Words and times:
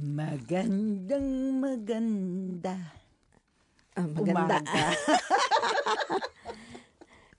Magandang 0.00 1.60
maganda. 1.60 2.96
Ah, 3.92 4.08
maganda. 4.08 4.64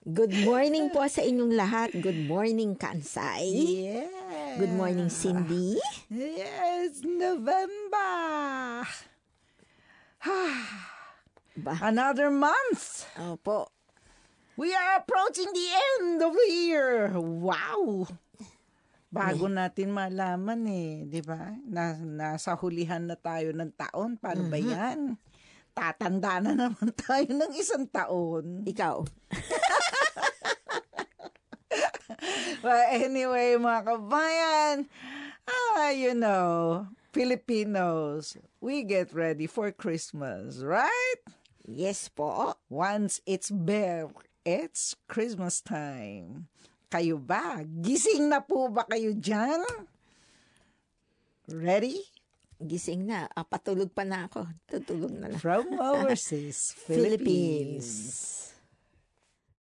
Good 0.05 0.45
morning 0.45 0.93
po 0.93 1.01
sa 1.09 1.25
inyong 1.25 1.57
lahat. 1.57 1.89
Good 1.97 2.29
morning, 2.29 2.77
Kansay. 2.77 3.49
Yeah. 3.49 4.61
Good 4.61 4.77
morning, 4.77 5.09
Cindy. 5.09 5.81
Yes, 6.13 7.01
November. 7.01 8.85
Ba? 11.57 11.73
Another 11.81 12.29
month. 12.29 13.09
Opo. 13.17 13.73
We 14.53 14.69
are 14.77 15.01
approaching 15.01 15.49
the 15.49 15.69
end 15.97 16.21
of 16.21 16.37
the 16.37 16.49
year. 16.53 17.09
Wow. 17.17 18.05
Bago 19.11 19.51
natin 19.51 19.91
malaman 19.91 20.63
eh, 20.71 21.03
di 21.03 21.19
ba? 21.19 21.51
Na, 21.67 21.99
nasa 21.99 22.55
hulihan 22.55 23.03
na 23.03 23.19
tayo 23.19 23.51
ng 23.51 23.75
taon. 23.75 24.15
Paano 24.15 24.47
ba 24.47 24.55
yan? 24.55 25.19
Tatanda 25.75 26.39
na 26.39 26.55
naman 26.55 26.95
tayo 27.03 27.27
ng 27.27 27.51
isang 27.59 27.83
taon. 27.91 28.63
Ikaw. 28.63 29.03
But 32.63 32.83
anyway, 32.95 33.59
mga 33.59 33.81
kabayan, 33.83 34.87
ah, 35.43 35.91
you 35.91 36.15
know, 36.15 36.87
Filipinos, 37.11 38.39
we 38.63 38.87
get 38.87 39.11
ready 39.11 39.43
for 39.43 39.75
Christmas, 39.75 40.63
right? 40.63 41.19
Yes 41.67 42.07
po. 42.07 42.55
Once 42.71 43.19
it's 43.27 43.51
bare, 43.51 44.07
it's 44.47 44.95
Christmas 45.11 45.59
time. 45.59 46.47
Kayo 46.91 47.15
ba? 47.15 47.63
Gising 47.63 48.27
na 48.27 48.43
po 48.43 48.67
ba 48.67 48.83
kayo 48.83 49.15
dyan? 49.15 49.63
Ready? 51.47 52.03
Gising 52.59 53.07
na. 53.07 53.31
Ah, 53.31 53.47
patulog 53.47 53.95
pa 53.95 54.03
na 54.03 54.27
ako. 54.27 54.43
Tutulog 54.67 55.15
na 55.15 55.31
lang. 55.31 55.39
From 55.39 55.79
overseas, 55.79 56.75
Philippines. 56.75 57.87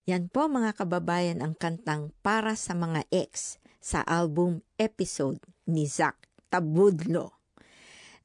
Yan 0.05 0.27
po 0.27 0.45
mga 0.51 0.75
kababayan 0.75 1.41
ang 1.41 1.57
kantang 1.57 2.13
Para 2.19 2.53
sa 2.53 2.77
mga 2.77 3.07
ex 3.09 3.63
sa 3.79 4.03
album 4.03 4.61
episode 4.75 5.39
ni 5.65 5.87
Zach 5.87 6.19
Tabudlo. 6.51 7.44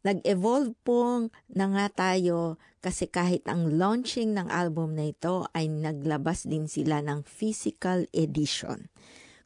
Nag-evolve 0.01 0.73
po 0.81 1.29
na 1.53 1.65
nga 1.77 1.87
tayo 1.93 2.57
kasi 2.81 3.05
kahit 3.05 3.45
ang 3.45 3.77
launching 3.77 4.33
ng 4.33 4.49
album 4.49 4.97
na 4.97 5.13
ito 5.13 5.45
ay 5.53 5.69
naglabas 5.69 6.49
din 6.49 6.65
sila 6.65 7.05
ng 7.05 7.21
physical 7.29 8.09
edition. 8.17 8.89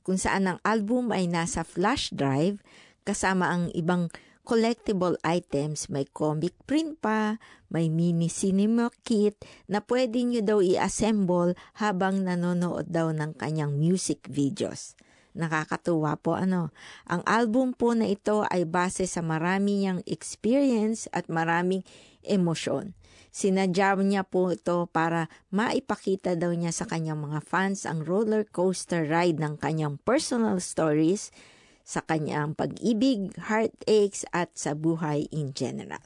Kung 0.07 0.15
saan 0.15 0.47
ang 0.47 0.63
album 0.63 1.11
ay 1.11 1.27
nasa 1.27 1.67
flash 1.67 2.15
drive 2.15 2.63
kasama 3.03 3.51
ang 3.51 3.65
ibang 3.75 4.15
collectible 4.45 5.17
items, 5.27 5.91
may 5.91 6.07
comic 6.07 6.55
print 6.69 7.01
pa, 7.03 7.41
may 7.73 7.91
mini 7.91 8.31
cinema 8.31 8.93
kit 9.03 9.41
na 9.67 9.83
pwede 9.83 10.23
nyo 10.23 10.45
daw 10.45 10.59
i-assemble 10.63 11.59
habang 11.83 12.23
nanonood 12.23 12.93
daw 12.93 13.11
ng 13.11 13.35
kanyang 13.41 13.75
music 13.75 14.29
videos. 14.31 14.95
Nakakatuwa 15.35 16.15
po 16.23 16.39
ano. 16.39 16.71
Ang 17.11 17.27
album 17.27 17.75
po 17.75 17.91
na 17.91 18.07
ito 18.07 18.47
ay 18.47 18.63
base 18.65 19.11
sa 19.11 19.19
marami 19.19 19.83
niyang 19.83 20.01
experience 20.07 21.11
at 21.11 21.27
maraming 21.27 21.83
emosyon. 22.23 22.95
Sinadya 23.35 23.99
niya 23.99 24.23
po 24.23 24.55
ito 24.55 24.87
para 24.95 25.27
maipakita 25.51 26.39
daw 26.39 26.55
niya 26.55 26.71
sa 26.71 26.87
kanyang 26.87 27.19
mga 27.19 27.43
fans 27.43 27.83
ang 27.83 28.07
roller 28.07 28.47
coaster 28.47 29.03
ride 29.11 29.43
ng 29.43 29.59
kanyang 29.59 29.99
personal 30.07 30.63
stories 30.63 31.35
sa 31.83 31.99
kanyang 32.07 32.55
pag-ibig, 32.55 33.35
heartaches 33.51 34.23
at 34.31 34.55
sa 34.55 34.79
buhay 34.79 35.27
in 35.35 35.51
general. 35.51 36.01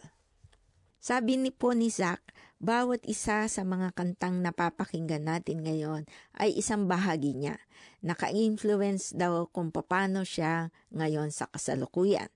Sabi 0.99 1.37
ni 1.37 1.53
po 1.53 1.77
ni 1.77 1.93
Zach, 1.93 2.25
bawat 2.59 3.07
isa 3.07 3.47
sa 3.47 3.63
mga 3.63 3.95
kantang 3.95 4.43
napapakinggan 4.43 5.23
natin 5.23 5.63
ngayon 5.63 6.11
ay 6.35 6.59
isang 6.59 6.91
bahagi 6.91 7.35
niya. 7.39 7.63
Naka-influence 8.03 9.15
daw 9.15 9.47
kung 9.51 9.71
paano 9.71 10.27
siya 10.27 10.75
ngayon 10.91 11.31
sa 11.31 11.47
kasalukuyan. 11.47 12.31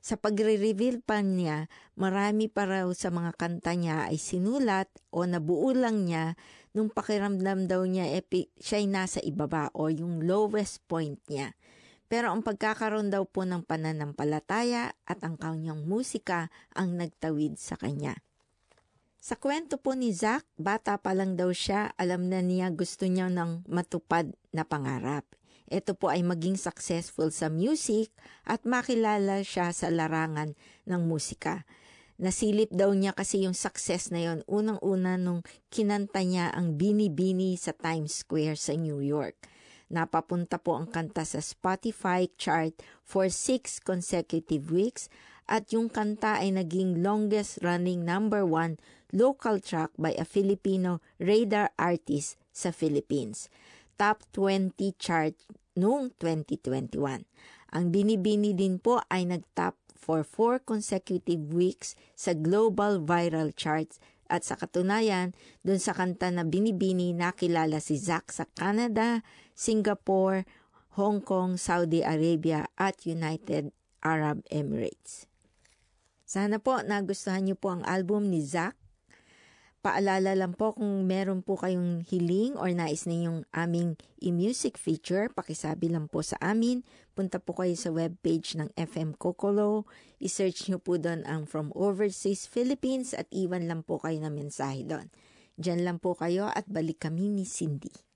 Sa 0.00 0.16
pagre-reveal 0.16 1.04
pa 1.04 1.20
niya, 1.20 1.68
marami 1.92 2.48
pa 2.48 2.64
raw 2.64 2.88
sa 2.96 3.12
mga 3.12 3.36
kanta 3.36 3.76
niya 3.76 4.08
ay 4.08 4.16
sinulat 4.16 4.88
o 5.12 5.28
nabuo 5.28 5.76
lang 5.76 6.08
niya 6.08 6.32
nung 6.72 6.88
pakiramdam 6.88 7.68
daw 7.68 7.84
niya 7.84 8.08
epi, 8.16 8.48
siya'y 8.56 8.88
nasa 8.88 9.20
ibaba 9.20 9.68
o 9.76 9.92
yung 9.92 10.24
lowest 10.24 10.80
point 10.88 11.20
niya. 11.28 11.52
Pero 12.08 12.32
ang 12.32 12.40
pagkakaroon 12.40 13.12
daw 13.12 13.28
po 13.28 13.44
ng 13.44 13.68
pananampalataya 13.68 14.96
at 15.04 15.20
ang 15.20 15.36
kanyang 15.36 15.84
musika 15.84 16.48
ang 16.72 16.96
nagtawid 16.96 17.60
sa 17.60 17.76
kanya. 17.76 18.16
Sa 19.28 19.36
kwento 19.36 19.76
po 19.76 19.92
ni 19.92 20.08
Zach, 20.08 20.48
bata 20.56 20.96
pa 20.96 21.12
lang 21.12 21.36
daw 21.36 21.52
siya, 21.52 21.92
alam 22.00 22.32
na 22.32 22.40
niya 22.40 22.72
gusto 22.72 23.04
niya 23.04 23.28
ng 23.28 23.68
matupad 23.68 24.32
na 24.56 24.64
pangarap. 24.64 25.28
Ito 25.68 25.92
po 26.00 26.08
ay 26.08 26.24
maging 26.24 26.56
successful 26.56 27.28
sa 27.28 27.52
music 27.52 28.08
at 28.48 28.64
makilala 28.64 29.44
siya 29.44 29.68
sa 29.76 29.92
larangan 29.92 30.56
ng 30.88 31.02
musika. 31.04 31.68
Nasilip 32.16 32.72
daw 32.72 32.88
niya 32.96 33.12
kasi 33.12 33.44
yung 33.44 33.52
success 33.52 34.08
na 34.08 34.24
yon 34.24 34.40
unang-una 34.48 35.20
nung 35.20 35.44
kinanta 35.68 36.24
niya 36.24 36.48
ang 36.48 36.80
Bini 36.80 37.12
Bini 37.12 37.52
sa 37.60 37.76
Times 37.76 38.24
Square 38.24 38.56
sa 38.56 38.80
New 38.80 39.04
York. 39.04 39.36
Napapunta 39.92 40.56
po 40.56 40.72
ang 40.80 40.88
kanta 40.88 41.28
sa 41.28 41.44
Spotify 41.44 42.32
chart 42.40 42.80
for 43.04 43.28
six 43.28 43.76
consecutive 43.76 44.72
weeks 44.72 45.12
at 45.48 45.72
yung 45.72 45.88
kanta 45.88 46.38
ay 46.38 46.52
naging 46.52 47.00
longest 47.00 47.58
running 47.64 48.04
number 48.04 48.44
one 48.44 48.76
local 49.10 49.56
track 49.58 49.88
by 49.96 50.12
a 50.20 50.28
Filipino 50.28 51.00
radar 51.16 51.72
artist 51.80 52.36
sa 52.52 52.68
Philippines. 52.68 53.48
Top 53.96 54.22
20 54.36 54.76
chart 55.00 55.34
noong 55.74 56.12
2021. 56.20 57.24
Ang 57.72 57.84
Binibini 57.88 58.52
din 58.52 58.76
po 58.76 59.00
ay 59.08 59.24
nag-top 59.26 59.74
for 59.98 60.22
four 60.24 60.60
consecutive 60.62 61.52
weeks 61.52 61.98
sa 62.14 62.32
global 62.32 63.02
viral 63.02 63.52
charts 63.52 64.00
at 64.28 64.44
sa 64.44 64.60
katunayan, 64.60 65.32
dun 65.64 65.80
sa 65.80 65.96
kanta 65.96 66.28
na 66.28 66.44
Binibini 66.44 67.16
nakilala 67.16 67.80
si 67.80 67.96
Zack 67.96 68.28
sa 68.32 68.44
Canada, 68.52 69.24
Singapore, 69.56 70.44
Hong 71.00 71.24
Kong, 71.24 71.56
Saudi 71.56 72.04
Arabia 72.04 72.68
at 72.76 73.08
United 73.08 73.72
Arab 74.04 74.44
Emirates. 74.52 75.27
Sana 76.28 76.60
po 76.60 76.76
nagustuhan 76.84 77.48
niyo 77.48 77.56
po 77.56 77.72
ang 77.72 77.80
album 77.88 78.28
ni 78.28 78.44
Zack. 78.44 78.76
Paalala 79.80 80.36
lang 80.36 80.52
po 80.52 80.76
kung 80.76 81.08
meron 81.08 81.40
po 81.40 81.56
kayong 81.56 82.04
hiling 82.04 82.52
or 82.60 82.68
nais 82.68 83.08
ninyong 83.08 83.48
aming 83.56 83.96
i-music 84.20 84.76
feature, 84.76 85.32
pakisabi 85.32 85.88
lang 85.88 86.04
po 86.04 86.20
sa 86.20 86.36
amin. 86.44 86.84
Punta 87.16 87.40
po 87.40 87.56
kayo 87.56 87.72
sa 87.80 87.88
webpage 87.88 88.60
ng 88.60 88.68
FM 88.76 89.16
Kokolo. 89.16 89.88
I-search 90.20 90.68
nyo 90.68 90.76
po 90.76 91.00
doon 91.00 91.24
ang 91.24 91.48
From 91.48 91.72
Overseas 91.72 92.44
Philippines 92.44 93.16
at 93.16 93.24
iwan 93.32 93.64
lang 93.64 93.80
po 93.80 93.96
kayo 93.96 94.20
na 94.20 94.28
mensahe 94.28 94.84
doon. 94.84 95.08
Diyan 95.56 95.80
lang 95.80 95.96
po 95.96 96.12
kayo 96.12 96.52
at 96.52 96.68
balik 96.68 97.08
kami 97.08 97.32
ni 97.32 97.48
Cindy. 97.48 98.07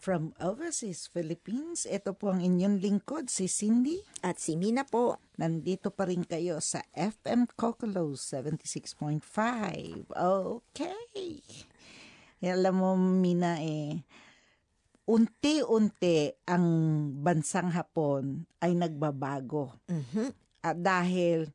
From 0.00 0.32
overseas 0.40 1.12
Philippines, 1.12 1.84
ito 1.84 2.16
po 2.16 2.32
ang 2.32 2.40
inyong 2.40 2.80
lingkod, 2.80 3.28
si 3.28 3.52
Cindy. 3.52 4.00
At 4.24 4.40
si 4.40 4.56
Mina 4.56 4.88
po. 4.88 5.20
Nandito 5.36 5.92
pa 5.92 6.08
rin 6.08 6.24
kayo 6.24 6.56
sa 6.64 6.80
FM 6.96 7.44
Kokolo 7.52 8.16
76.5. 8.16 9.20
Okay. 10.08 11.44
Alam 12.40 12.74
mo, 12.80 12.96
Mina, 12.96 13.60
eh, 13.60 14.00
unti-unti 15.04 16.32
ang 16.48 16.64
bansang 17.20 17.68
Hapon 17.68 18.48
ay 18.64 18.72
nagbabago. 18.72 19.84
Mhm. 19.84 20.32
At 20.64 20.80
dahil 20.80 21.52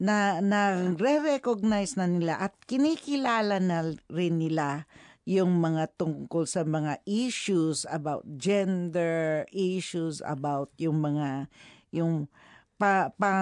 na 0.00 0.40
na-recognize 0.40 2.00
na 2.00 2.08
nila 2.08 2.40
at 2.40 2.56
kinikilala 2.64 3.60
na 3.60 3.92
rin 4.08 4.40
nila 4.40 4.88
yung 5.26 5.58
mga 5.58 5.90
tungkol 5.98 6.46
sa 6.46 6.62
mga 6.62 7.02
issues 7.02 7.82
about 7.90 8.22
gender, 8.38 9.42
issues 9.50 10.22
about 10.22 10.70
yung 10.78 11.02
mga 11.02 11.50
yung 11.90 12.30
pa, 12.78 13.10
pa 13.10 13.32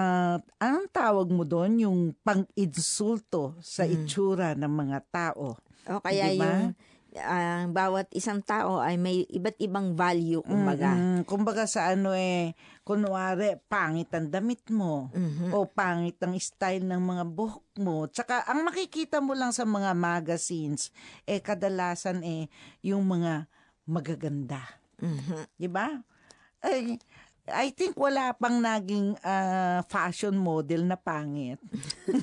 anong 0.57 0.89
tawag 0.89 1.29
mo 1.29 1.45
doon 1.45 1.77
yung 1.77 1.99
pang-insulto 2.25 3.53
sa 3.61 3.85
itsura 3.85 4.57
ng 4.57 4.73
mga 4.73 4.97
tao. 5.13 5.61
O 5.85 6.01
kaya 6.01 6.33
Diba? 6.33 6.41
yung 6.41 6.73
ang 7.15 7.71
bawat 7.71 8.11
isang 8.11 8.43
tao 8.43 8.83
ay 8.83 8.99
may 8.99 9.23
iba't 9.31 9.55
ibang 9.63 9.95
value, 9.95 10.43
kumbaga. 10.43 10.95
Mm, 10.95 11.23
kumbaga 11.23 11.63
sa 11.63 11.95
ano 11.95 12.11
eh, 12.11 12.51
kunwari, 12.83 13.55
pangit 13.71 14.11
ang 14.11 14.27
damit 14.27 14.67
mo. 14.67 15.09
Mhm. 15.15 15.55
O 15.55 15.63
pangit 15.65 16.19
ang 16.19 16.35
style 16.35 16.83
ng 16.83 16.99
mga 16.99 17.23
buhok 17.23 17.65
mo. 17.79 18.05
Tsaka 18.11 18.43
ang 18.45 18.67
makikita 18.67 19.23
mo 19.23 19.31
lang 19.31 19.55
sa 19.55 19.63
mga 19.63 19.95
magazines, 19.95 20.91
eh 21.23 21.39
kadalasan 21.39 22.19
eh, 22.21 22.51
yung 22.83 23.07
mga 23.07 23.47
magaganda. 23.87 24.61
Mhm. 24.99 25.47
Di 25.55 25.67
ba? 25.71 25.87
Ay, 26.65 26.97
I 27.45 27.69
think 27.69 27.93
wala 27.93 28.33
pang 28.33 28.57
naging 28.57 29.13
ah, 29.21 29.85
fashion 29.85 30.33
model 30.33 30.89
na 30.89 30.97
pangit. 30.97 31.61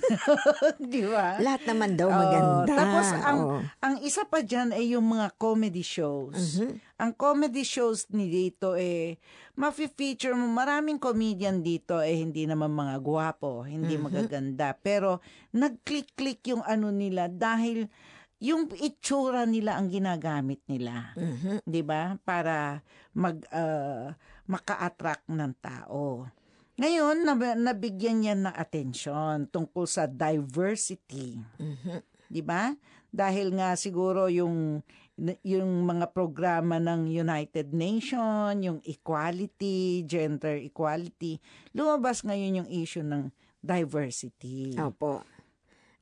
Di 0.93 1.07
ba? 1.07 1.39
Lahat 1.39 1.63
naman 1.63 1.95
daw 1.95 2.11
maganda. 2.11 2.67
tapos 2.67 3.07
ang 3.23 3.39
Oo. 3.39 3.59
ang 3.79 3.95
isa 4.03 4.27
pa 4.27 4.43
diyan 4.43 4.75
ay 4.75 4.99
yung 4.99 5.07
mga 5.07 5.31
comedy 5.39 5.87
shows. 5.87 6.59
Ang 6.99 7.15
comedy 7.15 7.63
shows 7.63 8.11
ni 8.11 8.27
dito 8.27 8.75
eh 8.75 9.23
mafi-feature 9.55 10.35
mo 10.35 10.51
maraming 10.51 10.99
comedian 10.99 11.63
dito 11.63 12.03
eh 12.03 12.19
hindi 12.19 12.43
naman 12.49 12.75
mga 12.75 12.99
gwapo, 12.99 13.63
hindi 13.63 13.95
magaganda, 14.01 14.75
pero 14.75 15.23
nag-click-click 15.55 16.51
yung 16.51 16.65
ano 16.67 16.91
nila 16.91 17.31
dahil 17.31 17.87
yung 18.43 18.75
itsura 18.75 19.47
nila 19.47 19.79
ang 19.79 19.87
ginagamit 19.87 20.59
nila. 20.67 21.15
Mhm. 21.15 21.63
'di 21.63 21.83
ba? 21.87 22.19
Para 22.27 22.83
mag 23.15 23.39
ah, 23.55 24.19
maka-attract 24.47 25.29
ng 25.29 25.53
tao. 25.59 26.27
Ngayon, 26.75 27.23
nab- 27.23 27.59
nabigyan 27.59 28.17
niya 28.19 28.35
ng 28.35 28.55
atensyon 28.55 29.47
tungkol 29.47 29.85
sa 29.85 30.09
diversity. 30.09 31.37
Mhm. 31.61 32.01
'di 32.27 32.41
ba? 32.41 32.73
Dahil 33.13 33.53
nga 33.53 33.77
siguro 33.77 34.25
yung 34.27 34.81
yung 35.45 35.85
mga 35.85 36.09
programa 36.11 36.81
ng 36.81 37.05
United 37.05 37.77
Nation, 37.77 38.57
yung 38.59 38.81
equality, 38.83 40.01
gender 40.09 40.57
equality, 40.57 41.37
lumabas 41.77 42.25
ngayon 42.25 42.65
yung 42.65 42.71
issue 42.73 43.05
ng 43.05 43.29
diversity. 43.61 44.73
Opo. 44.81 45.21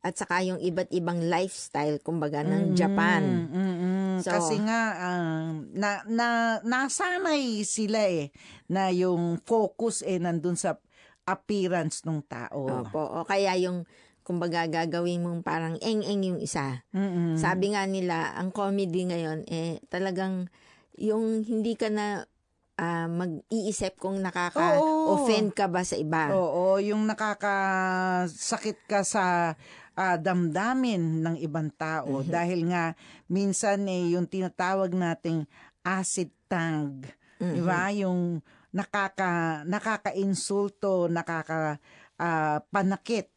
At 0.00 0.16
saka 0.16 0.40
yung 0.40 0.56
iba't 0.56 0.88
ibang 0.96 1.28
lifestyle, 1.28 2.00
kumbaga, 2.00 2.40
ng 2.40 2.72
Mm, 2.72 2.76
Japan. 2.78 3.22
mm-mm. 3.52 3.99
So- 4.20 4.32
Kasi 4.32 4.56
nga 4.60 4.80
um, 4.96 5.68
na, 5.72 6.00
na 6.06 6.26
nasanay 6.60 7.64
sila 7.64 8.04
eh 8.06 8.30
na 8.66 8.88
yung 8.88 9.40
focus 9.42 10.00
eh 10.02 10.16
nandun 10.16 10.54
sa 10.54 10.76
appearance 11.24 12.02
ng 12.04 12.20
tao. 12.26 12.66
Opo. 12.86 13.22
O 13.22 13.24
kaya 13.24 13.54
yung, 13.54 13.86
kumbaga, 14.26 14.66
gagawin 14.66 15.22
mong 15.22 15.40
parang 15.42 15.78
eng-eng 15.78 16.22
yung 16.26 16.40
isa. 16.42 16.82
Mm-mm. 16.90 17.38
Sabi 17.38 17.70
nga 17.72 17.86
nila, 17.86 18.34
ang 18.34 18.50
comedy 18.50 19.06
ngayon, 19.06 19.46
eh, 19.46 19.78
talagang 19.86 20.50
yung 20.98 21.46
hindi 21.46 21.78
ka 21.78 21.86
na 21.88 22.26
ah, 22.74 23.06
mag-iisip 23.06 24.00
kung 24.00 24.24
nakaka-offend 24.24 25.52
ka 25.52 25.68
ba 25.68 25.84
sa 25.84 26.00
iba. 26.00 26.32
Oo, 26.32 26.80
yung 26.80 27.04
nakakasakit 27.04 28.88
ka 28.88 29.04
sa 29.04 29.54
ah, 30.00 30.16
damdamin 30.16 31.20
ng 31.20 31.36
ibang 31.44 31.68
tao 31.76 32.24
dahil 32.24 32.72
nga 32.72 32.96
minsan 33.28 33.84
eh 33.84 34.16
yung 34.16 34.24
tinatawag 34.24 34.96
nating 34.96 35.44
acid 35.84 36.32
tang, 36.48 37.04
'di 37.36 37.60
ba? 37.60 37.92
Yung 37.92 38.40
nakaka 38.72 39.60
nakaka-insulto, 39.68 41.12
nakaka 41.12 41.76
ah, 42.16 42.64
panakit 42.72 43.28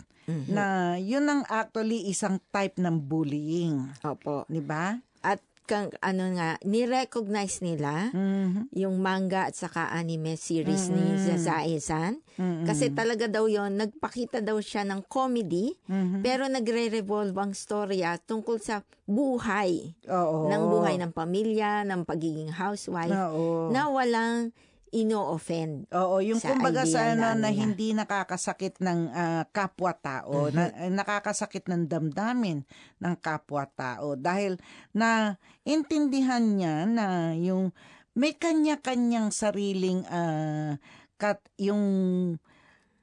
na 0.48 0.96
yun 0.96 1.28
ang 1.28 1.44
actually 1.52 2.08
isang 2.08 2.40
type 2.48 2.80
ng 2.80 2.96
bullying, 2.96 3.92
Opo. 4.08 4.48
'di 4.48 4.64
ba? 4.64 4.96
At 5.20 5.44
kang, 5.64 5.90
ano 6.00 6.36
nga, 6.36 6.60
ni-recognize 6.62 7.60
nila 7.60 8.12
Mhm. 8.12 8.72
yung 8.72 9.00
manga 9.00 9.48
at 9.48 9.56
saka 9.56 9.90
anime 9.90 10.36
series 10.36 10.88
ni 10.88 11.16
Sazae-san. 11.18 12.20
Mm-mm. 12.36 12.68
Kasi 12.68 12.92
talaga 12.92 13.26
daw 13.26 13.48
yon 13.48 13.76
nagpakita 13.76 14.40
daw 14.40 14.60
siya 14.60 14.84
ng 14.84 15.08
comedy, 15.08 15.72
Mhm. 15.88 16.20
pero 16.20 16.46
nagre-revolve 16.46 17.34
ang 17.34 17.52
storya 17.52 18.20
tungkol 18.20 18.60
sa 18.60 18.84
buhay, 19.04 19.96
Oo. 20.08 20.48
ng 20.48 20.64
buhay 20.68 20.96
ng 21.00 21.12
pamilya, 21.12 21.84
ng 21.84 22.04
pagiging 22.04 22.52
housewife, 22.52 23.12
Oo. 23.12 23.72
na 23.72 23.88
walang 23.88 24.52
ino-offend. 24.94 25.90
Oo, 25.90 26.22
yung 26.22 26.38
sa 26.38 26.54
kumbaga 26.54 26.86
idea 26.86 26.94
sa 26.94 27.02
ano, 27.12 27.20
na 27.20 27.30
na 27.34 27.50
hindi 27.50 27.92
nakakasakit 27.92 28.78
ng 28.78 29.00
ah, 29.10 29.44
kapwa-tao, 29.50 30.54
na, 30.54 30.70
Mm-hmm. 30.70 30.94
nakakasakit 30.94 31.66
ng 31.66 31.90
damdamin 31.90 32.62
ng 33.02 33.16
kapwa-tao 33.18 34.14
dahil 34.14 34.62
na 34.94 35.36
intindihan 35.66 36.46
niya 36.46 36.86
na 36.86 37.34
yung 37.34 37.74
may 38.14 38.38
kanya-kanyang 38.38 39.34
sariling 39.34 40.06
ah, 40.06 40.78
kat, 41.18 41.42
yung 41.58 41.84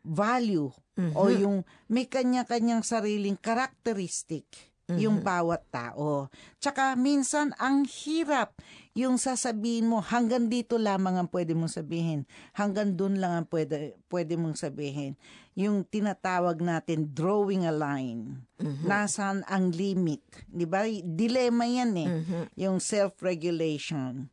value 0.00 0.70
o 1.10 1.22
Mhm. 1.26 1.40
yung 1.42 1.56
may 1.88 2.06
kanya-kanyang 2.06 2.87
sariling 2.87 3.34
characteristic 3.34 4.69
yung 4.98 5.20
Mhm. 5.20 5.26
bawat 5.26 5.62
tao. 5.70 6.26
Tsaka 6.58 6.96
minsan 6.96 7.52
ang 7.60 7.84
hirap 7.84 8.58
yung 8.90 9.20
sasabihin 9.20 9.87
mo 9.87 10.02
hanggang 10.02 10.50
dito 10.50 10.75
lamang 10.75 11.14
ang 11.20 11.28
pwede 11.31 11.54
mong 11.54 11.70
sabihin. 11.70 12.26
Hanggang 12.56 12.98
dun 12.98 13.22
lang 13.22 13.44
ang 13.44 13.46
pwede, 13.46 13.94
pwede 14.10 14.34
mong 14.34 14.58
sabihin. 14.58 15.14
Yung 15.54 15.87
tinatawag 15.87 16.58
natin 16.58 17.14
drawing 17.14 17.69
a 17.69 17.75
line. 17.75 18.42
Mhm. 18.58 18.87
Nasaan 18.87 19.46
ang 19.46 19.70
limit? 19.70 20.25
Di 20.50 20.66
ba? 20.66 20.82
Dilemma 20.90 21.66
yan 21.70 21.92
eh. 21.94 22.08
Mhm. 22.10 22.42
Yung 22.58 22.82
self-regulation. 22.82 24.26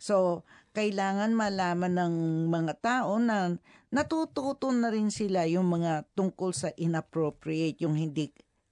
So, 0.00 0.48
kailangan 0.72 1.36
malaman 1.36 1.92
ng 1.92 2.14
mga 2.48 2.72
tao 2.80 3.20
na 3.20 3.52
natututo 3.90 4.70
na 4.70 4.88
rin 4.88 5.10
sila 5.12 5.44
yung 5.44 5.66
mga 5.68 6.06
tungkol 6.14 6.54
sa 6.54 6.70
inappropriate, 6.78 7.82
yung 7.84 7.98
hindi 7.98 8.30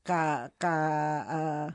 ka, 0.08 0.48
ka 0.56 0.74
ah, 1.28 1.68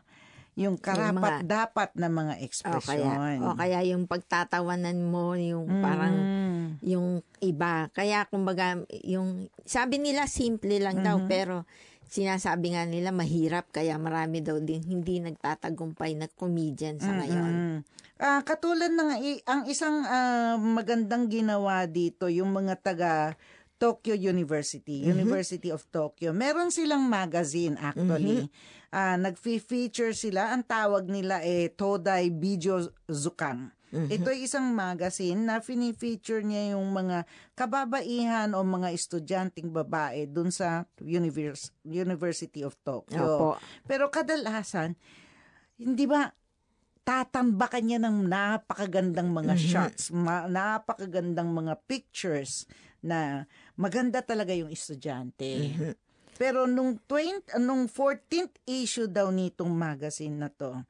yung 0.53 0.77
karapat 0.77 1.45
dapat 1.45 1.89
na 1.97 2.09
mga 2.09 2.33
O 2.33 2.37
kaya, 2.37 2.45
ekspresyon. 2.45 3.37
o 3.41 3.57
kaya 3.57 3.79
yung 3.89 4.05
pagtatawanan 4.05 5.01
mo, 5.01 5.33
yung 5.33 5.65
parang 5.81 6.13
Mm. 6.17 6.67
yung 6.81 7.07
iba. 7.39 7.89
Kaya 7.89 8.25
kumbaga, 8.25 8.77
yung 9.05 9.49
sabi 9.65 9.97
nila 9.97 10.25
simple 10.25 10.77
lang 10.77 11.01
daw, 11.01 11.21
Mhm. 11.21 11.29
pero 11.29 11.65
sinasabi 12.05 12.77
nga 12.77 12.85
nila 12.85 13.09
mahirap, 13.09 13.73
kaya 13.73 13.97
marami 13.97 14.45
daw 14.45 14.61
din 14.61 14.85
hindi 14.85 15.17
nagtatagumpay 15.17 16.13
na 16.13 16.29
comedian 16.29 17.01
sa 17.01 17.17
ngayon. 17.17 17.53
Mm-mm. 17.53 17.77
Ah, 18.21 18.45
katulad 18.45 18.93
ng 18.93 19.09
ang 19.43 19.65
isang 19.65 20.05
ah, 20.05 20.53
magandang 20.55 21.27
ginawa 21.27 21.89
dito 21.89 22.29
yung 22.29 22.53
mga 22.53 22.77
taga 22.77 23.33
Tokyo 23.83 24.15
University, 24.15 25.03
Mm-hmm. 25.03 25.11
University 25.19 25.67
of 25.67 25.83
Tokyo. 25.89 26.31
Meron 26.31 26.71
silang 26.71 27.03
magazine 27.03 27.75
actually. 27.75 28.47
Mm-hmm. 28.47 28.95
Ah, 28.95 29.17
nag-feature 29.17 30.13
sila. 30.13 30.55
Ang 30.55 30.63
tawag 30.63 31.03
nila 31.05 31.43
eh 31.43 31.67
Todai 31.67 32.31
Bijo 32.31 32.79
Zukan. 33.05 33.75
Mm-hmm. 33.91 34.09
Ito 34.09 34.27
ay 34.27 34.39
isang 34.41 34.71
magazine 34.71 35.37
na 35.37 35.59
fini-feature 35.59 36.41
niya 36.41 36.73
yung 36.73 36.89
mga 36.89 37.27
kababaihan 37.53 38.55
o 38.55 38.63
mga 38.63 38.89
estudyanteng 38.89 39.69
babae 39.69 40.25
dun 40.25 40.49
sa 40.49 40.87
Univers- 40.97 41.75
University 41.83 42.63
of 42.63 42.73
Tokyo. 42.79 43.19
Opo. 43.19 43.49
Pero 43.83 44.07
kadalasan, 44.07 44.95
hindi 45.75 46.07
ba 46.07 46.31
tatambakan 47.03 47.83
niya 47.83 47.99
ng 47.99 48.25
napakagandang 48.25 49.27
mga 49.27 49.53
Mhm. 49.53 49.61
shots, 49.61 50.03
ma- 50.09 50.47
napakagandang 50.47 51.51
mga 51.51 51.75
pictures 51.83 52.63
na 53.03 53.43
maganda 53.75 54.23
talaga 54.23 54.55
yung 54.55 54.71
estudyante. 54.71 55.75
Mhm. 55.75 55.93
Pero 56.33 56.65
nung 56.65 56.97
20, 56.97 57.59
nung 57.59 57.85
14th 57.85 58.57
issue 58.65 59.05
daw 59.05 59.29
nitong 59.29 59.69
magazine 59.69 60.33
na 60.33 60.49
to, 60.49 60.81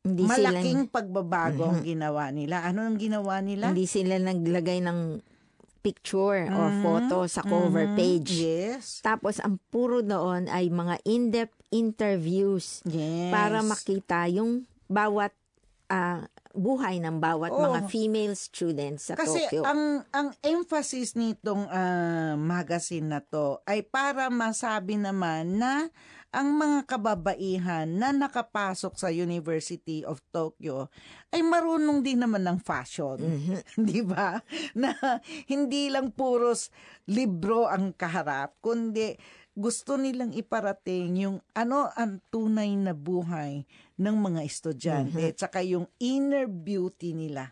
Hindi 0.00 0.24
malaking 0.24 0.88
sila, 0.88 0.94
pagbabago 0.94 1.68
ang 1.68 1.82
ginawa 1.84 2.30
nila. 2.32 2.64
Ano 2.64 2.86
ang 2.86 2.96
ginawa 2.96 3.42
nila? 3.42 3.68
hindi 3.68 3.84
sila 3.84 4.16
naglagay 4.16 4.80
ng 4.80 5.20
picture 5.78 6.48
or 6.48 6.68
Mhm. 6.70 6.80
photo 6.80 7.16
sa 7.26 7.42
cover 7.42 7.84
Mhm. 7.86 7.96
page. 7.96 8.32
Yes. 8.34 8.98
Tapos 9.00 9.38
ang 9.38 9.60
puro 9.68 10.00
doon 10.00 10.48
ay 10.48 10.70
mga 10.70 11.02
in-depth 11.04 11.58
interviews 11.70 12.80
Yes. 12.82 13.30
para 13.30 13.60
makita 13.60 14.24
yung 14.26 14.64
bawat 14.86 15.34
ah, 15.88 16.24
buhay 16.52 16.98
ng 17.00 17.20
bawat 17.20 17.52
Oo. 17.52 17.60
mga 17.70 17.80
female 17.88 18.34
students 18.34 19.12
sa 19.12 19.14
Kasi 19.16 19.46
Tokyo. 19.46 19.62
ang 19.64 20.04
ang 20.12 20.28
emphasis 20.40 21.16
nitong 21.16 21.68
ah, 21.68 22.34
magazine 22.36 23.08
na 23.08 23.20
to 23.20 23.60
ay 23.64 23.84
para 23.84 24.28
masabi 24.28 24.96
naman 24.96 25.60
na 25.60 25.88
ang 26.28 26.60
mga 26.60 26.84
kababaihan 26.84 27.88
na 27.88 28.12
nakapasok 28.12 29.00
sa 29.00 29.08
University 29.08 30.04
of 30.04 30.20
Tokyo 30.28 30.92
ay 31.32 31.40
marunong 31.40 32.04
din 32.04 32.20
naman 32.20 32.44
ng 32.44 32.60
fashion. 32.60 33.16
Mhm. 33.16 33.56
'Di 33.88 34.00
ba? 34.04 34.36
Na 34.76 34.92
hindi 35.48 35.88
lang 35.88 36.12
puros 36.12 36.68
libro 37.08 37.64
ang 37.64 37.96
kaharap, 37.96 38.60
kundi 38.60 39.16
gusto 39.58 39.98
nilang 39.98 40.30
iparating 40.38 41.18
yung 41.18 41.42
ano 41.50 41.90
ang 41.98 42.22
tunay 42.30 42.78
na 42.78 42.94
buhay 42.94 43.66
ng 43.98 44.14
mga 44.14 44.46
estudyante, 44.46 45.34
tsaka 45.34 45.66
yung 45.66 45.90
inner 45.98 46.46
beauty 46.46 47.10
nila. 47.10 47.50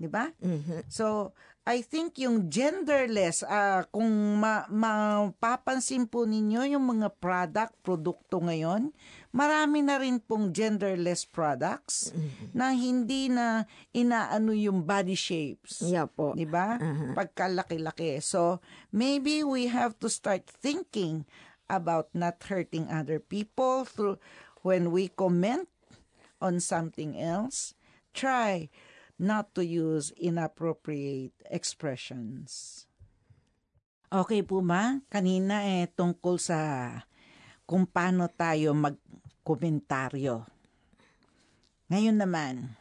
Di 0.00 0.08
ba? 0.08 0.32
Mhm. 0.40 0.88
So, 0.88 1.36
I 1.68 1.84
think 1.84 2.16
yung 2.16 2.48
genderless, 2.48 3.44
ah, 3.44 3.84
kung 3.92 4.08
ma- 4.40 4.64
mapapansin 4.72 6.08
po 6.08 6.24
ninyo 6.24 6.64
yung 6.72 6.88
mga 6.88 7.12
product, 7.20 7.76
produkto 7.84 8.40
ngayon, 8.40 8.96
marami 9.30 9.84
na 9.84 10.00
rin 10.00 10.18
pong 10.24 10.56
genderless 10.56 11.28
products 11.28 12.16
na 12.56 12.72
hindi 12.72 13.28
na 13.28 13.68
inaano 13.92 14.56
yung 14.56 14.88
body 14.88 15.12
shapes. 15.12 15.84
Yeah 15.84 16.08
po. 16.08 16.32
Di 16.32 16.48
ba? 16.48 16.80
Aha. 16.80 17.12
Pagkalaki-laki. 17.12 18.24
So, 18.24 18.64
maybe 18.88 19.44
we 19.44 19.68
have 19.68 20.00
to 20.00 20.08
start 20.08 20.48
thinking 20.48 21.28
about 21.68 22.08
not 22.16 22.40
hurting 22.48 22.88
other 22.88 23.20
people 23.20 23.84
through 23.84 24.16
when 24.64 24.90
we 24.90 25.12
comment 25.12 25.68
on 26.40 26.58
something 26.58 27.20
else. 27.20 27.76
Try 28.10 28.72
not 29.20 29.52
to 29.52 29.60
use 29.60 30.16
inappropriate 30.16 31.36
expressions. 31.52 32.88
Okay 34.08 34.40
po 34.40 34.64
ma, 34.64 34.96
kanina 35.12 35.60
eh 35.62 35.86
tungkol 35.92 36.40
sa 36.40 36.58
kung 37.68 37.84
paano 37.84 38.26
tayo 38.32 38.72
magkomentaryo. 38.72 40.42
Ngayon 41.92 42.16
naman, 42.16 42.74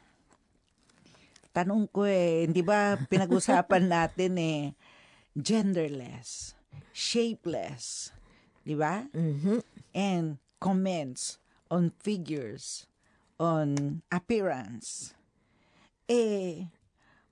tanong 1.52 1.86
ko 1.92 2.08
eh, 2.08 2.48
di 2.48 2.64
ba 2.64 2.98
pinag-usapan 2.98 3.84
natin 4.00 4.34
eh, 4.40 4.66
genderless, 5.36 6.56
shapeless, 6.96 8.16
di 8.64 8.80
ba? 8.80 9.06
Mhm. 9.12 9.62
And 9.94 10.40
comments 10.58 11.38
on 11.68 11.94
figures, 12.00 12.88
on 13.38 14.02
appearance. 14.10 15.19
Eh, 16.10 16.66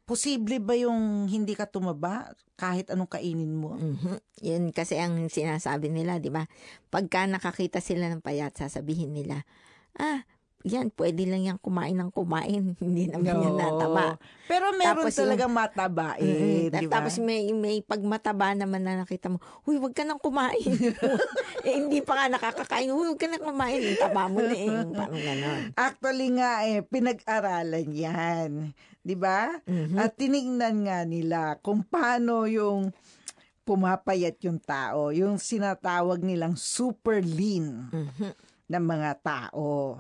posible 0.06 0.62
ba 0.62 0.78
yung 0.78 1.26
hindi 1.26 1.58
ka 1.58 1.66
tumaba 1.66 2.32
kahit 2.56 2.94
anong 2.94 3.10
kainin 3.10 3.58
mo? 3.58 3.74
Mhm. 3.74 4.22
Yun 4.46 4.64
kasi 4.70 5.02
ang 5.02 5.28
sinasabi 5.34 5.90
nila, 5.90 6.22
di 6.22 6.30
ba? 6.30 6.46
Pagka 6.94 7.26
nakakita 7.26 7.82
sila 7.82 8.06
ng 8.14 8.22
payat, 8.22 8.54
sasabihin 8.54 9.18
nila, 9.18 9.44
ah, 9.98 10.24
yan, 10.64 10.90
pwede 10.92 11.24
lang 11.24 11.44
yan 11.44 11.58
kumain 11.58 11.94
ng 11.94 12.10
kumain. 12.10 12.74
Hindi 12.82 13.06
naman 13.06 13.40
yan 13.40 13.56
nataba. 13.56 14.18
Pero 14.46 14.74
meron 14.74 14.90
Tapos 14.98 15.12
yung- 15.12 15.22
talagang 15.22 15.54
mataba 15.54 16.10
eh, 16.18 16.26
Mhm. 16.68 16.74
di 16.74 16.86
ba? 16.86 16.94
Tapos 16.98 17.16
may, 17.20 17.52
may 17.52 17.78
pagmataba 17.80 18.52
naman 18.54 18.82
na 18.82 19.02
nakita 19.02 19.30
mo, 19.30 19.38
huy, 19.64 19.78
wag 19.78 19.94
ka 19.94 20.02
nang 20.02 20.18
kumain. 20.18 20.58
eh, 21.68 21.74
hindi 21.74 22.02
pa 22.02 22.18
nga 22.18 22.26
nakakakain, 22.34 22.90
huy, 22.90 23.12
wag 23.12 23.20
ka 23.20 23.28
nang 23.28 23.46
kumain. 23.46 23.80
Yung 23.80 24.00
taba 24.00 24.26
mo 24.26 24.40
na 24.40 24.52
eh. 24.52 24.66
Yung 24.66 24.92
Parang 24.92 25.22
ganon. 25.22 25.62
Actually 25.74 26.30
nga 26.34 26.52
eh, 26.64 26.80
pinag-aralan 26.82 27.88
yan. 27.88 28.50
Di 29.00 29.16
ba? 29.16 29.62
Mhm. 29.64 29.96
At 29.96 30.16
tinignan 30.16 30.84
nga 30.84 31.00
nila 31.04 31.40
kung 31.62 31.80
paano 31.82 32.44
yung 32.44 32.92
pumapayat 33.64 34.40
yung 34.42 34.58
tao, 34.58 35.12
yung 35.12 35.36
sinatawag 35.38 36.20
nilang 36.20 36.56
super 36.56 37.20
lean 37.20 37.88
Mhm. 37.88 38.32
ng 38.68 38.84
mga 38.86 39.12
tao. 39.22 40.00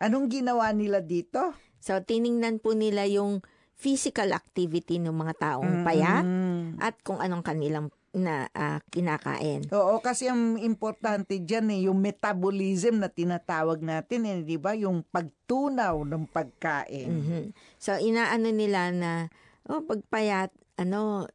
Anong 0.00 0.32
ginawa 0.32 0.72
nila 0.72 1.04
dito? 1.04 1.52
So, 1.76 2.00
tiningnan 2.00 2.64
po 2.64 2.72
nila 2.72 3.04
yung 3.04 3.44
physical 3.76 4.32
activity 4.32 4.96
ng 4.96 5.12
mga 5.12 5.34
taong 5.36 5.84
payat 5.84 6.24
Mm. 6.24 6.80
at 6.80 6.96
kung 7.04 7.20
anong 7.20 7.44
kanilang 7.44 7.92
na 8.10 8.48
ah, 8.52 8.80
kinakain. 8.90 9.68
Oo, 9.70 10.00
kasi 10.02 10.26
ang 10.26 10.56
importante 10.58 11.38
dyan 11.38 11.68
eh, 11.70 11.80
yung 11.86 12.00
metabolism 12.00 12.98
na 12.98 13.06
tinatawag 13.06 13.80
natin 13.80 14.24
eh, 14.26 14.40
di 14.42 14.56
ba? 14.56 14.72
Yung 14.74 15.04
pagtunaw 15.04 16.00
ng 16.02 16.24
pagkain. 16.26 17.08
Mhm. 17.12 17.42
So, 17.76 17.94
inaano 17.94 18.50
nila 18.50 18.90
na, 18.90 19.28
oh, 19.68 19.84
pagpayat, 19.84 20.50
ano, 20.76 21.28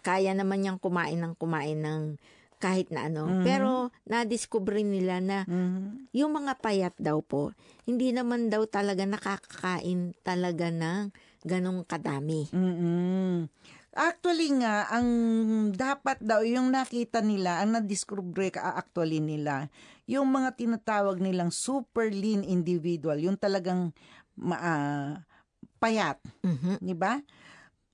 kaya 0.00 0.32
naman 0.32 0.60
niyang 0.60 0.78
kumain 0.80 1.18
ng 1.18 1.34
kumain 1.36 1.80
ng 1.80 2.02
kahit 2.60 2.92
na 2.92 3.08
ano. 3.08 3.32
Mhm. 3.32 3.42
Pero, 3.42 3.88
na-discover 4.04 4.84
nila 4.84 5.18
na 5.18 5.38
Mhm. 5.48 6.12
yung 6.12 6.36
mga 6.36 6.60
payat 6.60 6.94
daw 7.00 7.24
po, 7.24 7.56
hindi 7.88 8.12
naman 8.12 8.52
daw 8.52 8.68
talaga 8.68 9.02
nakakakain 9.08 10.12
talaga 10.20 10.68
ng 10.68 11.10
ganong 11.42 11.82
kadami. 11.88 12.52
mm 12.52 13.48
Actually 13.90 14.54
nga, 14.62 14.86
ang 14.86 15.08
dapat 15.74 16.22
daw, 16.22 16.46
yung 16.46 16.70
nakita 16.70 17.18
nila, 17.26 17.58
ang 17.58 17.74
na-discover 17.74 18.54
ka 18.54 18.78
actually 18.78 19.18
nila, 19.18 19.66
yung 20.06 20.30
mga 20.30 20.54
tinatawag 20.54 21.18
nilang 21.18 21.50
super 21.50 22.06
lean 22.06 22.46
individual, 22.46 23.18
yung 23.18 23.34
talagang 23.34 23.90
ma- 24.38 24.62
ah, 24.62 25.10
payat, 25.82 26.22
Mhm. 26.46 26.78
di 26.78 26.94
ba? 26.94 27.18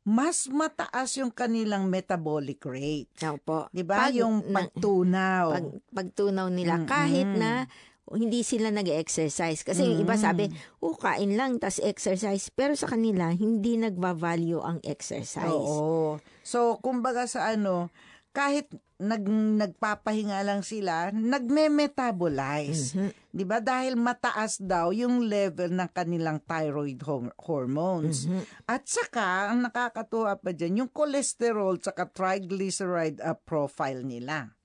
Mas 0.06 0.46
mataas 0.46 1.18
yung 1.18 1.34
kanilang 1.34 1.90
metabolic 1.90 2.62
rate. 2.62 3.10
So 3.18 3.42
po. 3.42 3.66
Di 3.74 3.82
ba? 3.82 4.06
Yung 4.14 4.46
na- 4.46 4.70
pagtunaw. 4.70 5.44
pag, 5.50 5.66
pagtunaw 5.90 6.46
nila 6.46 6.78
Mm-mm. 6.78 6.88
kahit 6.88 7.26
na 7.34 7.66
hindi 8.14 8.46
sila 8.46 8.70
nag-exercise. 8.70 9.66
Kasi 9.66 9.82
yung 9.82 9.98
iba 9.98 10.14
sabi, 10.14 10.46
oh, 10.78 10.94
kain 10.94 11.34
lang, 11.34 11.58
tas 11.58 11.82
exercise. 11.82 12.54
Pero 12.54 12.78
sa 12.78 12.86
kanila, 12.86 13.34
hindi 13.34 13.74
nagva-value 13.82 14.62
ang 14.62 14.78
exercise. 14.86 15.50
Oo. 15.50 16.22
So, 16.46 16.78
kumbaga 16.78 17.26
sa 17.26 17.50
ano, 17.50 17.90
kahit 18.30 18.70
nag, 18.96 19.24
nagpapahinga 19.60 20.40
lang 20.40 20.64
sila, 20.64 21.12
nagme-metabolize. 21.12 22.96
Mhm. 22.96 23.10
'Di 23.36 23.44
ba? 23.44 23.60
Dahil 23.60 24.00
mataas 24.00 24.56
daw 24.56 24.88
yung 24.96 25.28
level 25.28 25.68
ng 25.76 25.90
kanilang 25.92 26.40
thyroid 26.40 27.00
hom- 27.04 27.34
hormones. 27.36 28.24
Mhm. 28.24 28.42
At 28.64 28.88
saka, 28.88 29.52
ang 29.52 29.68
nakakatuwa 29.68 30.40
pa 30.40 30.56
dyan, 30.56 30.84
yung 30.84 30.90
cholesterol 30.92 31.76
saka 31.76 32.08
triglyceride 32.08 33.20
uh, 33.20 33.36
profile 33.36 34.00
nila. 34.00 34.56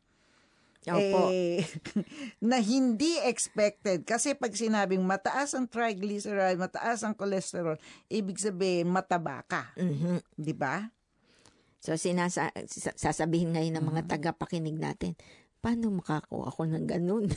Opo. 0.81 1.29
Eh, 1.29 1.61
na 2.49 2.57
hindi 2.57 3.19
expected. 3.21 4.01
Kasi 4.01 4.33
pag 4.33 4.55
sinabing 4.55 5.05
mataas 5.05 5.53
ang 5.53 5.69
triglyceride, 5.69 6.57
mataas 6.57 7.05
ang 7.05 7.13
cholesterol, 7.13 7.77
ibig 8.09 8.39
sabihin 8.41 8.89
mataba 8.89 9.45
ka. 9.45 9.75
Mhm. 9.77 10.23
Di 10.33 10.55
ba? 10.55 10.89
So, 11.81 11.97
sinasa, 11.97 12.53
sa- 12.69 12.93
sasabihin 12.95 13.57
ngayon 13.57 13.73
ng 13.75 13.83
Mm-hmm. 13.83 13.97
mga 13.97 14.03
tagapakinig 14.07 14.77
natin, 14.77 15.17
paano 15.59 15.89
makakuha 15.91 16.47
ako 16.47 16.69
ng 16.69 16.85
ganun? 16.85 17.25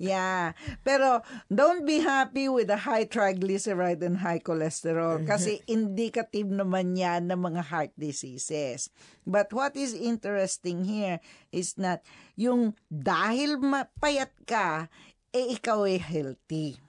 Yeah. 0.00 0.56
Pero 0.82 1.20
don't 1.52 1.84
be 1.84 2.00
happy 2.00 2.48
with 2.48 2.72
the 2.72 2.88
high 2.88 3.04
triglyceride 3.04 4.00
and 4.00 4.18
high 4.24 4.40
cholesterol 4.40 5.20
kasi 5.24 5.60
indicative 5.68 6.48
naman 6.48 6.96
yan 6.96 7.28
ng 7.28 7.36
mga 7.38 7.62
heart 7.68 7.92
diseases. 7.94 8.88
But 9.28 9.52
what 9.52 9.76
is 9.76 9.92
interesting 9.92 10.88
here 10.88 11.20
is 11.52 11.76
not 11.76 12.00
yung 12.34 12.72
dahil 12.88 13.60
mapayat 13.60 14.32
ka, 14.48 14.88
eh 15.36 15.52
ikaw 15.52 15.84
ay 15.84 16.00
healthy. 16.00 16.80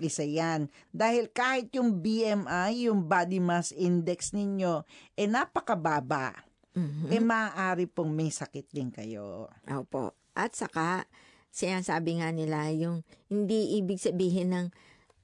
Isa 0.00 0.26
yan. 0.26 0.66
Dahil 0.90 1.30
kahit 1.30 1.70
yung 1.72 2.02
BMI, 2.02 2.90
yung 2.90 3.06
body 3.06 3.38
mass 3.38 3.70
index 3.70 4.34
ninyo, 4.34 4.82
eh 5.14 5.30
napakababa. 5.30 6.34
Eh 7.08 7.20
maaari 7.20 7.86
pong 7.86 8.10
may 8.10 8.28
sakit 8.28 8.66
din 8.68 8.88
kayo. 8.88 9.46
Opo. 9.68 10.12
At 10.32 10.52
saka, 10.52 11.04
sinasabi 11.48 12.18
nga 12.18 12.32
nila, 12.32 12.72
yung 12.72 13.04
hindi 13.28 13.76
ibig 13.76 14.00
sabihin 14.00 14.50
ng, 14.50 14.66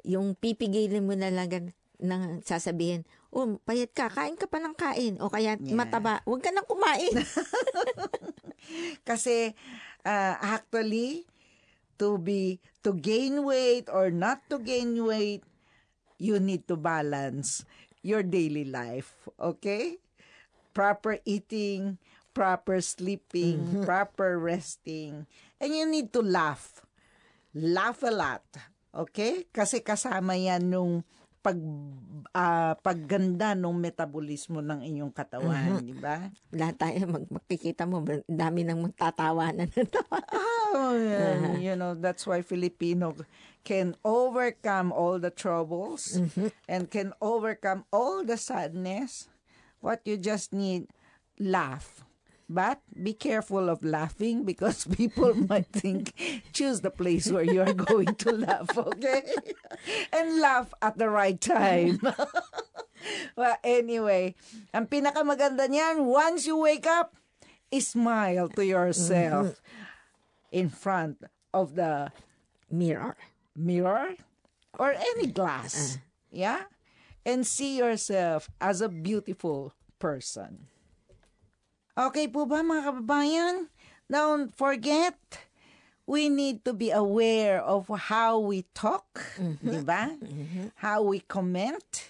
yung 0.04 0.36
pipigilin 0.36 1.02
mo 1.02 1.16
na 1.16 1.32
lang 1.32 1.48
gan- 1.48 1.74
ng 1.98 2.44
sasabihin, 2.44 3.02
oh, 3.32 3.58
payat 3.64 3.90
ka, 3.90 4.06
kain 4.06 4.36
ka 4.36 4.46
pa 4.46 4.60
ng 4.60 4.76
kain. 4.76 5.16
O 5.18 5.28
kaya 5.28 5.56
Yeah. 5.58 5.74
mataba, 5.74 6.20
huwag 6.22 6.44
ka 6.44 6.52
nang 6.52 6.68
kumain. 6.68 7.10
Kasi 9.08 9.56
uh, 10.04 10.34
actually 10.38 11.24
to 11.98 12.18
be 12.18 12.62
to 12.82 12.94
gain 12.94 13.42
weight 13.44 13.90
or 13.90 14.10
not 14.10 14.42
to 14.48 14.58
gain 14.58 14.94
weight, 15.04 15.42
you 16.18 16.38
need 16.38 16.66
to 16.66 16.74
balance 16.78 17.62
your 18.02 18.22
daily 18.22 18.64
life, 18.64 19.14
okay? 19.38 19.98
Proper 20.74 21.18
eating, 21.26 21.98
proper 22.34 22.78
sleeping, 22.78 23.82
proper 23.82 24.38
resting, 24.38 25.26
and 25.58 25.70
you 25.74 25.86
need 25.86 26.14
to 26.14 26.22
laugh. 26.22 26.86
Laugh 27.54 28.02
a 28.06 28.12
lot, 28.14 28.46
okay? 28.94 29.50
Kasi 29.50 29.82
kasama 29.82 30.38
yan 30.38 30.70
nung 30.70 31.02
pag 31.38 31.58
ah, 32.34 32.74
pagganda 32.82 33.54
ng 33.54 33.74
metabolismo 33.78 34.58
ng 34.58 34.84
inyong 34.84 35.14
katawan, 35.14 35.80
di 35.80 35.94
ba? 35.94 36.28
Lahat 36.50 36.76
tayo, 36.76 37.08
mag, 37.08 37.26
makikita 37.30 37.86
mo, 37.86 38.02
dami 38.26 38.66
nang 38.66 38.82
magtatawanan 38.84 39.70
ng 39.70 39.90
tawa. 39.90 40.18
Yeah. 40.74 41.56
you 41.58 41.76
know, 41.76 41.94
that's 41.94 42.26
why 42.26 42.42
Filipino 42.42 43.14
can 43.64 43.96
overcome 44.04 44.92
all 44.92 45.18
the 45.18 45.30
troubles 45.30 46.20
and 46.68 46.90
can 46.90 47.12
overcome 47.20 47.84
all 47.92 48.24
the 48.24 48.36
sadness. 48.36 49.28
What 49.80 50.00
you 50.04 50.16
just 50.16 50.52
need, 50.52 50.88
laugh. 51.38 52.02
But 52.48 52.80
be 52.96 53.12
careful 53.12 53.68
of 53.68 53.84
laughing 53.84 54.44
because 54.44 54.86
people 54.96 55.34
might 55.52 55.68
think, 55.68 56.16
choose 56.52 56.80
the 56.80 56.90
place 56.90 57.30
where 57.30 57.44
you're 57.44 57.76
going 57.76 58.14
to 58.24 58.32
laugh, 58.32 58.72
okay? 58.72 59.22
And 60.12 60.40
laugh 60.40 60.72
at 60.80 60.96
the 60.96 61.10
right 61.10 61.38
time. 61.38 62.00
well, 63.36 63.56
anyway, 63.62 64.34
ang 64.72 64.88
pinakamaganda 64.88 65.68
niyan, 65.68 66.08
once 66.08 66.48
you 66.48 66.56
wake 66.56 66.88
up, 66.88 67.12
smile 67.68 68.48
to 68.48 68.64
yourself 68.64 69.60
in 70.50 70.68
front 70.68 71.22
of 71.52 71.74
the 71.74 72.12
Mirror. 72.70 73.16
mirror 73.58 74.14
or 74.78 74.94
any 74.94 75.26
glass. 75.26 75.74
Uh-huh. 75.74 76.04
Yeah? 76.30 76.62
And 77.26 77.46
see 77.46 77.76
yourself 77.76 78.48
as 78.60 78.80
a 78.80 78.88
beautiful 78.88 79.74
person. 79.98 80.70
Okay 81.98 82.30
po 82.30 82.46
ba 82.46 82.62
mga 82.62 82.94
kababayan? 82.94 83.56
Don't 84.08 84.54
forget, 84.54 85.18
we 86.06 86.30
need 86.30 86.64
to 86.64 86.72
be 86.72 86.94
aware 86.94 87.60
of 87.60 87.90
how 88.08 88.38
we 88.38 88.64
talk, 88.72 89.04
mm-hmm. 89.36 89.68
di 89.68 89.82
ba? 89.84 90.16
Mm-hmm. 90.16 90.72
How 90.80 91.02
we 91.02 91.20
comment. 91.20 92.08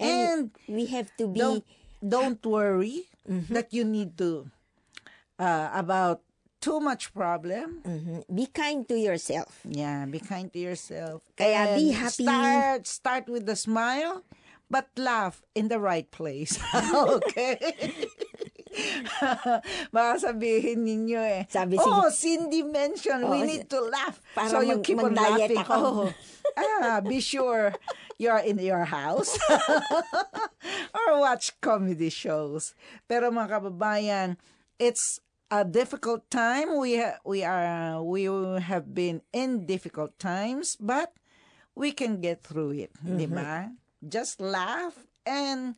And, 0.00 0.50
And, 0.50 0.50
we 0.66 0.88
have 0.90 1.12
to 1.20 1.28
be 1.28 1.38
don't, 1.38 1.64
don't 2.00 2.40
worry 2.42 3.06
mm-hmm. 3.28 3.52
that 3.52 3.70
you 3.70 3.84
need 3.84 4.16
to, 4.18 4.48
uh, 5.38 5.68
about 5.76 6.24
too 6.60 6.78
much 6.78 7.12
problem. 7.12 7.80
Mhm. 7.82 8.24
be 8.28 8.46
kind 8.46 8.84
to 8.88 8.96
yourself. 8.96 9.60
Yeah, 9.64 10.04
be 10.06 10.20
kind 10.20 10.52
to 10.52 10.58
yourself. 10.60 11.24
Kaya 11.36 11.74
be 11.74 11.90
And 11.90 11.96
happy. 11.96 12.24
Start, 12.28 12.80
start 12.86 13.24
with 13.28 13.48
a 13.48 13.56
smile, 13.56 14.22
but 14.68 14.86
laugh 14.96 15.42
in 15.56 15.68
the 15.72 15.80
right 15.80 16.06
place. 16.12 16.60
okay? 16.94 17.58
Baka 19.90 20.30
sabihin 20.30 20.86
ninyo 20.86 21.18
eh. 21.20 21.42
Sabi 21.50 21.74
oh, 21.80 22.06
si- 22.08 22.38
Cindy 22.38 22.62
mentioned 22.62 23.26
we 23.26 23.42
Oh, 23.42 23.46
need 23.46 23.66
to 23.66 23.80
laugh. 23.82 24.22
Para 24.34 24.48
so 24.48 24.60
you 24.62 24.78
mag- 24.78 24.86
keep 24.86 25.02
on 25.02 25.14
laughing. 25.14 25.58
ako. 25.58 25.74
Oh. 26.06 26.08
ah, 26.82 27.00
be 27.02 27.18
sure 27.18 27.74
you're 28.18 28.42
in 28.42 28.58
your 28.62 28.84
house 28.86 29.34
or 30.94 31.18
watch 31.18 31.50
comedy 31.60 32.10
shows. 32.10 32.74
Pero 33.10 33.30
mga 33.34 33.58
kababayan, 33.58 34.38
it's 34.78 35.18
a 35.50 35.66
difficult 35.66 36.30
time. 36.30 36.78
We 36.78 37.02
ha- 37.02 37.18
we 37.26 37.42
are 37.42 37.98
we 38.00 38.30
have 38.62 38.94
been 38.94 39.20
in 39.34 39.66
difficult 39.66 40.16
times, 40.22 40.78
but 40.78 41.12
we 41.74 41.90
can 41.90 42.22
get 42.22 42.46
through 42.46 42.78
it, 42.78 42.94
di 43.02 43.26
ba? 43.26 43.74
Just 44.00 44.40
laugh 44.40 44.96
and 45.26 45.76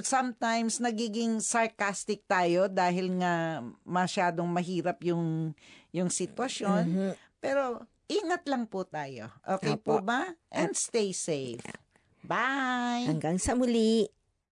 sometimes 0.00 0.78
nagiging 0.80 1.40
sarcastic 1.40 2.24
tayo 2.28 2.68
dahil 2.68 3.16
nga 3.20 3.64
masyadong 3.84 4.48
mahirap 4.48 5.00
yung 5.04 5.52
yung 5.92 6.12
sitwasyon. 6.12 7.16
Pero 7.40 7.84
ingat 8.06 8.46
lang 8.46 8.68
po 8.68 8.84
tayo. 8.86 9.32
Okay 9.42 9.76
po 9.80 10.00
Opo. 10.00 10.06
ba? 10.06 10.32
And 10.52 10.72
stay 10.76 11.10
safe. 11.12 11.62
Bye. 12.26 13.06
Hanggang 13.06 13.38
sa 13.38 13.54
muli. 13.54 14.10